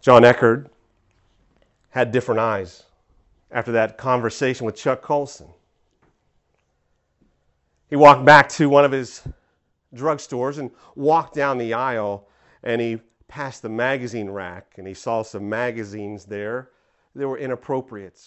John 0.00 0.22
Eckerd 0.22 0.68
had 1.90 2.12
different 2.12 2.40
eyes 2.40 2.84
after 3.50 3.72
that 3.72 3.98
conversation 3.98 4.64
with 4.64 4.76
Chuck 4.76 5.02
Colson. 5.02 5.48
He 7.90 7.96
walked 7.96 8.24
back 8.24 8.48
to 8.50 8.68
one 8.68 8.84
of 8.84 8.92
his 8.92 9.22
drugstores 9.94 10.58
and 10.58 10.70
walked 10.94 11.34
down 11.34 11.58
the 11.58 11.74
aisle 11.74 12.28
and 12.62 12.80
he 12.80 13.00
passed 13.26 13.62
the 13.62 13.68
magazine 13.68 14.30
rack 14.30 14.74
and 14.76 14.86
he 14.86 14.94
saw 14.94 15.22
some 15.22 15.48
magazines 15.48 16.24
there 16.26 16.70
that 17.14 17.26
were 17.26 17.38
inappropriate. 17.38 18.20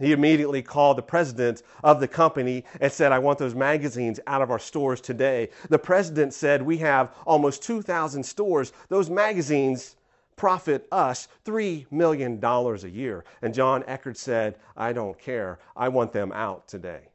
He 0.00 0.12
immediately 0.12 0.62
called 0.62 0.98
the 0.98 1.02
president 1.02 1.62
of 1.84 2.00
the 2.00 2.08
company 2.08 2.64
and 2.80 2.90
said, 2.90 3.12
I 3.12 3.18
want 3.18 3.38
those 3.38 3.54
magazines 3.54 4.18
out 4.26 4.42
of 4.42 4.50
our 4.50 4.58
stores 4.58 5.00
today. 5.00 5.50
The 5.68 5.78
president 5.78 6.34
said, 6.34 6.62
We 6.62 6.78
have 6.78 7.14
almost 7.26 7.62
2,000 7.62 8.24
stores. 8.24 8.72
Those 8.88 9.10
magazines 9.10 9.96
profit 10.36 10.88
us 10.90 11.28
$3 11.44 11.86
million 11.92 12.42
a 12.42 12.88
year. 12.88 13.24
And 13.42 13.52
John 13.52 13.82
Eckerd 13.82 14.16
said, 14.16 14.56
I 14.74 14.94
don't 14.94 15.18
care. 15.18 15.58
I 15.76 15.90
want 15.90 16.12
them 16.12 16.32
out 16.32 16.66
today. 16.66 17.09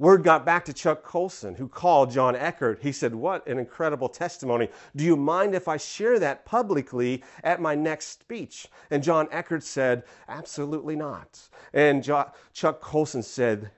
Word 0.00 0.22
got 0.22 0.46
back 0.46 0.64
to 0.66 0.72
Chuck 0.72 1.02
Colson, 1.02 1.56
who 1.56 1.66
called 1.66 2.12
John 2.12 2.36
Eckerd. 2.36 2.80
He 2.80 2.92
said, 2.92 3.12
What 3.12 3.46
an 3.48 3.58
incredible 3.58 4.08
testimony. 4.08 4.68
Do 4.94 5.04
you 5.04 5.16
mind 5.16 5.56
if 5.56 5.66
I 5.66 5.76
share 5.76 6.20
that 6.20 6.44
publicly 6.44 7.24
at 7.42 7.60
my 7.60 7.74
next 7.74 8.20
speech? 8.20 8.68
And 8.90 9.02
John 9.02 9.26
Eckerd 9.28 9.62
said, 9.62 10.04
Absolutely 10.28 10.94
not. 10.94 11.40
And 11.72 12.04
jo- 12.04 12.30
Chuck 12.52 12.80
Colson 12.80 13.24
said, 13.24 13.72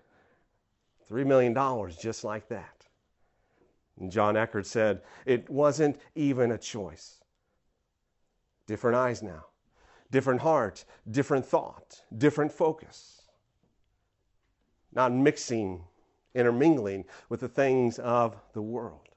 $3 1.10 1.26
million, 1.26 1.54
just 1.98 2.22
like 2.22 2.48
that. 2.48 2.86
And 3.98 4.12
John 4.12 4.34
Eckerd 4.34 4.66
said, 4.66 5.00
It 5.24 5.48
wasn't 5.48 5.98
even 6.14 6.52
a 6.52 6.58
choice. 6.58 7.22
Different 8.66 8.96
eyes 8.96 9.22
now, 9.22 9.46
different 10.10 10.42
heart, 10.42 10.84
different 11.10 11.46
thought, 11.46 12.02
different 12.18 12.52
focus. 12.52 13.22
Not 14.92 15.12
mixing 15.12 15.84
intermingling 16.34 17.04
with 17.28 17.40
the 17.40 17.48
things 17.48 17.98
of 17.98 18.36
the 18.52 18.62
world. 18.62 19.08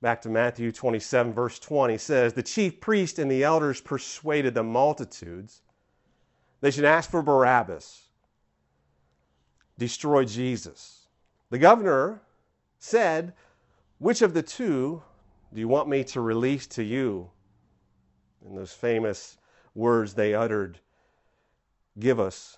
Back 0.00 0.22
to 0.22 0.28
Matthew 0.28 0.70
27, 0.70 1.32
verse 1.32 1.58
20 1.58 1.96
says, 1.98 2.32
The 2.32 2.42
chief 2.42 2.80
priest 2.80 3.18
and 3.18 3.30
the 3.30 3.42
elders 3.42 3.80
persuaded 3.80 4.54
the 4.54 4.62
multitudes 4.62 5.62
they 6.64 6.70
should 6.70 6.86
ask 6.86 7.10
for 7.10 7.20
Barabbas, 7.20 8.04
destroy 9.76 10.24
Jesus. 10.24 11.08
The 11.50 11.58
governor 11.58 12.22
said, 12.78 13.34
Which 13.98 14.22
of 14.22 14.32
the 14.32 14.42
two 14.42 15.02
do 15.52 15.60
you 15.60 15.68
want 15.68 15.90
me 15.90 16.04
to 16.04 16.22
release 16.22 16.66
to 16.68 16.82
you? 16.82 17.30
In 18.46 18.54
those 18.56 18.72
famous 18.72 19.36
words 19.74 20.14
they 20.14 20.32
uttered, 20.32 20.78
Give 21.98 22.18
us 22.18 22.56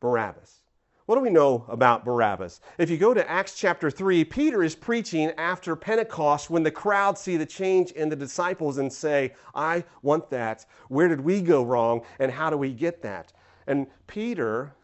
Barabbas. 0.00 0.62
What 1.06 1.14
do 1.14 1.20
we 1.20 1.30
know 1.30 1.64
about 1.68 2.04
Barabbas? 2.04 2.60
If 2.78 2.90
you 2.90 2.98
go 2.98 3.14
to 3.14 3.30
Acts 3.30 3.54
chapter 3.54 3.92
3, 3.92 4.24
Peter 4.24 4.64
is 4.64 4.74
preaching 4.74 5.30
after 5.38 5.76
Pentecost 5.76 6.50
when 6.50 6.64
the 6.64 6.70
crowd 6.72 7.16
see 7.16 7.36
the 7.36 7.46
change 7.46 7.92
in 7.92 8.08
the 8.08 8.16
disciples 8.16 8.78
and 8.78 8.92
say, 8.92 9.32
I 9.54 9.84
want 10.02 10.28
that. 10.30 10.66
Where 10.88 11.06
did 11.06 11.20
we 11.20 11.42
go 11.42 11.62
wrong 11.62 12.02
and 12.18 12.32
how 12.32 12.50
do 12.50 12.56
we 12.56 12.72
get 12.72 13.02
that? 13.02 13.32
And 13.68 13.86
Peter, 14.08 14.74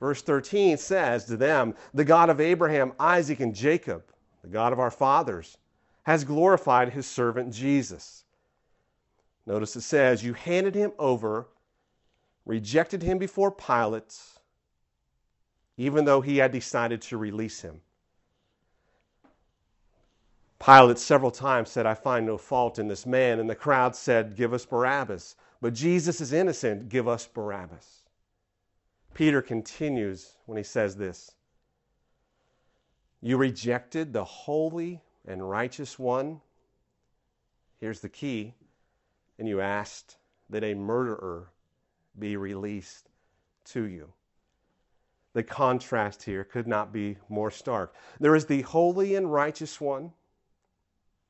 verse 0.00 0.22
13, 0.22 0.78
says 0.78 1.26
to 1.26 1.36
them, 1.36 1.74
The 1.92 2.06
God 2.06 2.30
of 2.30 2.40
Abraham, 2.40 2.94
Isaac, 2.98 3.40
and 3.40 3.54
Jacob, 3.54 4.04
the 4.40 4.48
God 4.48 4.72
of 4.72 4.78
our 4.78 4.90
fathers, 4.90 5.58
has 6.04 6.24
glorified 6.24 6.88
his 6.88 7.06
servant 7.06 7.52
Jesus. 7.52 8.24
Notice 9.44 9.76
it 9.76 9.82
says, 9.82 10.24
You 10.24 10.32
handed 10.32 10.74
him 10.74 10.92
over, 10.98 11.48
rejected 12.46 13.02
him 13.02 13.18
before 13.18 13.50
Pilate 13.50 14.16
even 15.80 16.04
though 16.04 16.20
he 16.20 16.36
had 16.36 16.52
decided 16.52 17.00
to 17.00 17.16
release 17.16 17.62
him. 17.62 17.80
Pilate 20.62 20.98
several 20.98 21.30
times 21.30 21.70
said, 21.70 21.86
I 21.86 21.94
find 21.94 22.26
no 22.26 22.36
fault 22.36 22.78
in 22.78 22.86
this 22.86 23.06
man. 23.06 23.40
And 23.40 23.48
the 23.48 23.54
crowd 23.54 23.96
said, 23.96 24.36
Give 24.36 24.52
us 24.52 24.66
Barabbas. 24.66 25.36
But 25.62 25.72
Jesus 25.72 26.20
is 26.20 26.34
innocent. 26.34 26.90
Give 26.90 27.08
us 27.08 27.26
Barabbas. 27.26 28.02
Peter 29.14 29.40
continues 29.40 30.32
when 30.44 30.58
he 30.58 30.62
says 30.62 30.96
this 30.96 31.30
You 33.22 33.38
rejected 33.38 34.12
the 34.12 34.24
holy 34.24 35.00
and 35.26 35.48
righteous 35.48 35.98
one. 35.98 36.42
Here's 37.78 38.00
the 38.00 38.10
key. 38.10 38.52
And 39.38 39.48
you 39.48 39.62
asked 39.62 40.18
that 40.50 40.62
a 40.62 40.74
murderer 40.74 41.48
be 42.18 42.36
released 42.36 43.08
to 43.64 43.84
you 43.84 44.12
the 45.32 45.42
contrast 45.42 46.22
here 46.22 46.44
could 46.44 46.66
not 46.66 46.92
be 46.92 47.16
more 47.28 47.50
stark. 47.50 47.94
There 48.18 48.34
is 48.34 48.46
the 48.46 48.62
holy 48.62 49.14
and 49.14 49.32
righteous 49.32 49.80
one, 49.80 50.12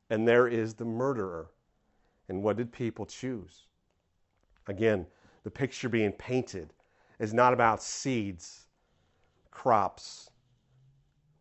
and 0.09 0.27
there 0.27 0.49
is 0.49 0.75
the 0.75 0.85
murderer. 0.85 1.51
And 2.29 2.43
what 2.43 2.57
did 2.57 2.73
people 2.73 3.07
choose? 3.07 3.67
Again, 4.67 5.07
the 5.43 5.51
picture 5.51 5.89
being 5.89 6.13
painted 6.13 6.73
is 7.19 7.35
not 7.35 7.53
about 7.53 7.83
seeds, 7.83 8.67
crops, 9.51 10.31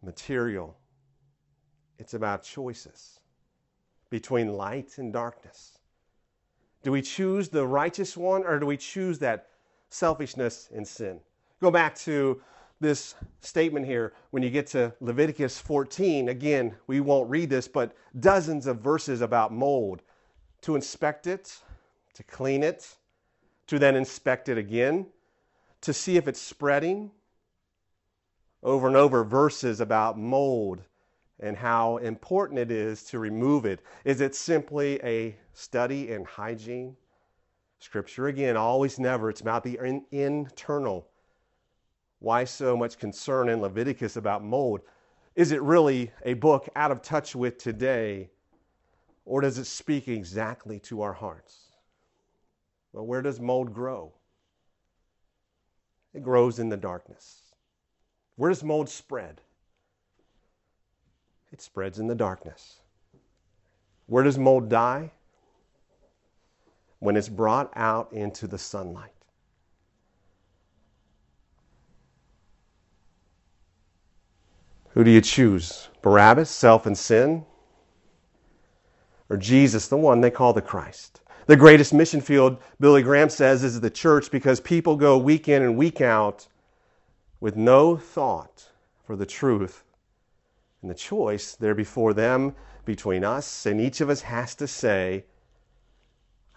material. 0.02 0.78
It's 1.98 2.14
about 2.14 2.44
choices 2.44 3.20
between 4.10 4.54
light 4.54 4.98
and 4.98 5.14
darkness. 5.14 5.78
Do 6.82 6.92
we 6.92 7.02
choose 7.02 7.50
the 7.50 7.68
righteous 7.68 8.18
one 8.18 8.44
or 8.44 8.60
do 8.60 8.66
we 8.66 8.78
choose 8.78 9.20
that 9.20 9.50
selfishness 9.90 10.70
and 10.74 10.88
sin? 10.88 11.20
Go 11.62 11.70
back 11.70 11.96
to 12.00 12.42
this 12.80 13.16
statement 13.42 13.86
here 13.86 14.14
when 14.32 14.42
you 14.42 14.50
get 14.50 14.68
to 14.68 14.94
Leviticus 15.02 15.60
14. 15.60 16.30
Again, 16.30 16.76
we 16.88 17.02
won't 17.02 17.30
read 17.30 17.50
this, 17.50 17.68
but 17.68 17.94
dozens 18.20 18.66
of 18.66 18.80
verses 18.80 19.20
about 19.20 19.52
mold 19.52 20.02
to 20.62 20.76
inspect 20.76 21.28
it, 21.28 21.58
to 22.14 22.24
clean 22.24 22.64
it, 22.64 22.96
to 23.68 23.78
then 23.78 23.98
inspect 23.98 24.48
it 24.48 24.58
again, 24.58 25.06
to 25.82 25.94
see 25.94 26.16
if 26.16 26.28
it's 26.30 26.42
spreading. 26.42 27.12
Over 28.64 28.88
and 28.88 28.96
over, 28.96 29.24
verses 29.24 29.80
about 29.80 30.18
mold 30.18 30.82
and 31.42 31.56
how 31.56 31.98
important 31.98 32.60
it 32.60 32.72
is 32.72 33.04
to 33.04 33.20
remove 33.20 33.66
it. 33.66 33.82
Is 34.04 34.20
it 34.22 34.36
simply 34.36 35.00
a 35.04 35.36
study 35.54 36.12
in 36.12 36.24
hygiene? 36.26 36.96
Scripture, 37.80 38.28
again, 38.28 38.58
always 38.58 39.00
never. 39.00 39.30
It's 39.30 39.40
about 39.40 39.64
the 39.64 39.80
in- 39.82 40.06
internal 40.12 41.08
why 42.20 42.44
so 42.44 42.76
much 42.76 42.98
concern 42.98 43.50
in 43.50 43.62
Leviticus 43.62 44.16
about 44.16 44.44
mold? 44.44 44.82
Is 45.36 45.52
it 45.52 45.62
really 45.62 46.12
a 46.24 46.34
book 46.34 46.68
out 46.76 46.92
of 46.92 47.02
touch 47.02 47.36
with 47.36 47.58
today, 47.58 48.30
or 49.26 49.42
does 49.42 49.58
it 49.58 49.66
speak 49.66 50.08
exactly 50.08 50.80
to 50.80 51.02
our 51.02 51.14
hearts? 51.14 51.72
Well, 52.92 53.06
where 53.06 53.22
does 53.22 53.40
mold 53.40 53.74
grow? 53.74 54.14
It 56.14 56.24
grows 56.24 56.60
in 56.60 56.70
the 56.70 56.78
darkness. 56.78 57.54
Where 58.36 58.50
does 58.50 58.64
mold 58.64 58.90
spread? 58.90 59.42
It 61.52 61.62
spreads 61.62 62.00
in 62.00 62.08
the 62.08 62.16
darkness. 62.16 62.80
Where 64.08 64.24
does 64.24 64.38
mold 64.38 64.70
die? 64.70 65.12
When 67.00 67.16
it's 67.16 67.30
brought 67.30 67.72
out 67.76 68.12
into 68.12 68.48
the 68.48 68.58
sunlight. 68.58 69.14
Who 74.94 75.04
do 75.04 75.12
you 75.12 75.22
choose? 75.22 75.90
Barabbas, 76.02 76.50
self 76.50 76.86
and 76.86 76.98
sin? 76.98 77.46
Or 79.30 79.38
Jesus, 79.38 79.88
the 79.88 79.98
one 79.98 80.22
they 80.22 80.32
call 80.32 80.54
the 80.54 80.62
Christ? 80.62 81.22
The 81.46 81.56
greatest 81.56 81.94
mission 81.94 82.22
field, 82.22 82.58
Billy 82.80 83.02
Graham 83.02 83.30
says, 83.30 83.64
is 83.64 83.80
the 83.80 83.90
church 83.90 84.32
because 84.32 84.60
people 84.60 84.96
go 84.96 85.18
week 85.18 85.48
in 85.48 85.62
and 85.62 85.78
week 85.78 86.02
out 86.02 86.48
with 87.40 87.56
no 87.56 87.98
thought 87.98 88.70
for 89.04 89.16
the 89.16 89.26
truth 89.26 89.84
and 90.82 90.90
the 90.90 90.96
choice 90.96 91.56
there 91.56 91.76
before 91.76 92.14
them, 92.14 92.56
between 92.86 93.24
us, 93.24 93.66
and 93.66 93.80
each 93.80 94.02
of 94.02 94.10
us 94.10 94.22
has 94.22 94.56
to 94.56 94.68
say, 94.68 95.26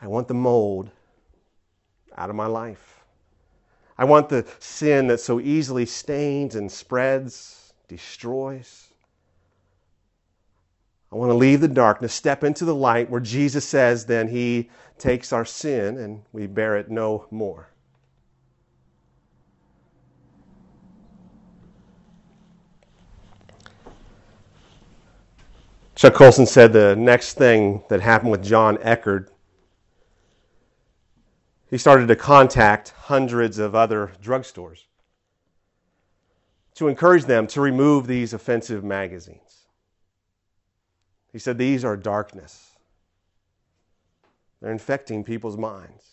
I 0.01 0.07
want 0.07 0.29
the 0.29 0.35
mold 0.35 0.91
out 2.17 2.31
of 2.31 2.37
my 2.37 2.47
life. 2.47 3.05
I 3.99 4.05
want 4.05 4.29
the 4.29 4.47
sin 4.59 5.09
that 5.09 5.21
so 5.21 5.41
easily 5.41 5.87
stains 5.87 6.55
and 6.55 6.71
spreads 6.71 7.62
destroys. 7.93 8.89
I 11.13 11.17
want 11.17 11.29
to 11.29 11.35
leave 11.35 11.61
the 11.61 11.69
darkness, 11.69 12.15
step 12.15 12.43
into 12.43 12.65
the 12.65 12.75
light 12.75 13.11
where 13.11 13.21
Jesus 13.21 13.67
says, 13.67 14.07
then 14.07 14.29
He 14.29 14.71
takes 14.97 15.31
our 15.31 15.45
sin 15.45 15.99
and 15.99 16.23
we 16.33 16.47
bear 16.47 16.79
it 16.79 16.91
no 16.91 17.27
more. 17.31 17.69
Chuck 25.95 26.15
Colson 26.15 26.47
said 26.47 26.73
the 26.73 26.97
next 26.97 27.35
thing 27.35 27.83
that 27.91 28.01
happened 28.01 28.31
with 28.31 28.43
John 28.43 28.79
Eckerd, 28.79 29.29
he 31.69 31.77
started 31.77 32.09
to 32.09 32.17
contact 32.17 32.91
hundreds 32.91 33.59
of 33.59 33.75
other 33.75 34.13
drugstores 34.23 34.85
to 36.75 36.89
encourage 36.89 37.25
them 37.25 37.47
to 37.49 37.61
remove 37.61 38.07
these 38.07 38.33
offensive 38.33 38.83
magazines. 38.83 39.67
He 41.33 41.39
said, 41.39 41.59
These 41.59 41.85
are 41.85 41.97
darkness, 41.97 42.73
they're 44.61 44.73
infecting 44.73 45.25
people's 45.25 45.57
minds. 45.57 46.13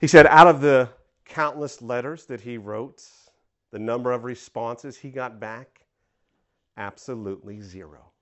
He 0.00 0.06
said, 0.06 0.26
Out 0.26 0.46
of 0.46 0.60
the 0.60 0.90
countless 1.24 1.82
letters 1.82 2.26
that 2.26 2.40
he 2.40 2.56
wrote, 2.56 3.04
the 3.70 3.78
number 3.78 4.12
of 4.12 4.24
responses 4.24 4.96
he 4.96 5.10
got 5.10 5.38
back, 5.38 5.80
absolutely 6.76 7.60
zero. 7.60 8.12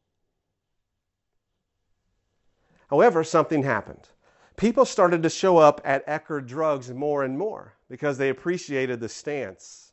However, 2.89 3.23
something 3.25 3.63
happened 3.63 4.09
people 4.57 4.85
started 4.85 5.23
to 5.23 5.31
show 5.31 5.59
up 5.59 5.81
at 5.85 6.07
Eckerd 6.07 6.47
Drugs 6.47 6.93
more 6.93 7.25
and 7.25 7.39
more 7.39 7.75
because 7.89 8.19
they 8.19 8.31
appreciated 8.31 9.01
the 9.01 9.09
stance 9.09 9.93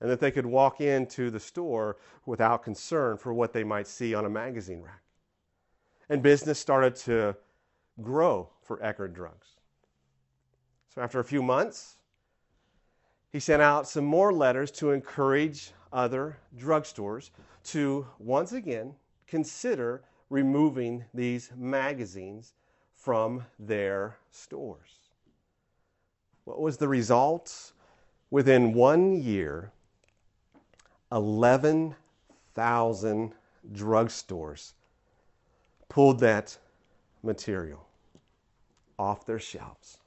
and 0.00 0.10
that 0.10 0.20
they 0.20 0.30
could 0.30 0.46
walk 0.46 0.80
into 0.80 1.30
the 1.30 1.40
store 1.40 1.98
without 2.24 2.62
concern 2.62 3.16
for 3.18 3.34
what 3.34 3.52
they 3.52 3.64
might 3.64 3.86
see 3.86 4.14
on 4.14 4.24
a 4.24 4.30
magazine 4.30 4.80
rack. 4.80 5.02
And 6.08 6.22
business 6.22 6.58
started 6.58 6.96
to 6.96 7.36
grow 8.00 8.48
for 8.62 8.78
Eckerd 8.78 9.12
Drugs. 9.12 9.48
So 10.94 11.02
after 11.02 11.20
a 11.20 11.24
few 11.24 11.42
months, 11.42 11.96
he 13.30 13.38
sent 13.38 13.62
out 13.62 13.86
some 13.86 14.04
more 14.04 14.32
letters 14.32 14.70
to 14.72 14.90
encourage 14.90 15.72
other 15.92 16.38
drugstores 16.56 17.30
to 17.64 18.06
once 18.18 18.52
again 18.52 18.94
consider 19.26 20.02
removing 20.30 21.04
these 21.12 21.50
magazines 21.56 22.54
from 23.00 23.44
their 23.58 24.16
stores. 24.30 25.08
What 26.44 26.60
was 26.60 26.76
the 26.76 26.86
result? 26.86 27.72
Within 28.30 28.74
one 28.74 29.22
year, 29.22 29.72
11,000 31.10 33.32
drugstores 33.72 34.74
pulled 35.88 36.20
that 36.20 36.58
material 37.22 37.86
off 38.98 39.24
their 39.26 39.38
shelves. 39.38 39.98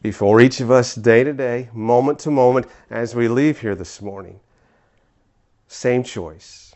Before 0.00 0.40
each 0.40 0.60
of 0.60 0.70
us, 0.70 0.94
day 0.94 1.24
to 1.24 1.32
day, 1.32 1.68
moment 1.72 2.20
to 2.20 2.30
moment, 2.30 2.68
as 2.90 3.12
we 3.14 3.28
leave 3.28 3.60
here 3.60 3.74
this 3.74 4.00
morning, 4.00 4.40
same 5.72 6.02
choice. 6.02 6.74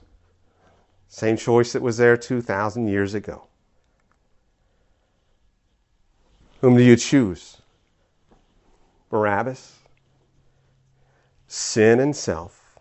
Same 1.06 1.36
choice 1.36 1.74
that 1.74 1.82
was 1.82 1.98
there 1.98 2.16
2,000 2.16 2.88
years 2.88 3.12
ago. 3.12 3.46
Whom 6.62 6.78
do 6.78 6.82
you 6.82 6.96
choose? 6.96 7.58
Barabbas? 9.10 9.80
Sin 11.46 12.00
and 12.00 12.16
self? 12.16 12.78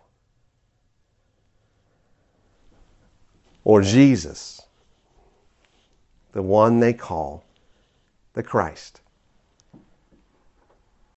Or 3.66 3.82
Jesus, 3.82 4.62
the 6.32 6.42
one 6.42 6.80
they 6.80 6.94
call 6.94 7.44
the 8.34 8.42
Christ? 8.42 9.02